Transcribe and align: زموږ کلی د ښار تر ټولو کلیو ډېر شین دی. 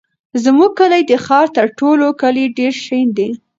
زموږ 0.43 0.71
کلی 0.79 1.01
د 1.09 1.11
ښار 1.25 1.47
تر 1.57 1.67
ټولو 1.79 2.05
کلیو 2.21 2.53
ډېر 2.57 2.73
شین 2.85 3.07
دی. 3.17 3.29